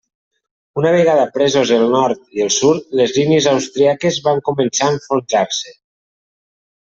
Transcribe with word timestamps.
Una 0.83 0.91
vegada 0.93 1.25
presos 1.33 1.73
el 1.75 1.83
nord 1.95 2.23
i 2.39 2.43
el 2.45 2.49
sud, 2.55 2.87
les 3.01 3.13
línies 3.17 3.49
austríaques 3.53 4.19
van 4.29 4.41
començar 4.49 4.87
a 4.87 4.95
enfonsar-se. 4.95 5.77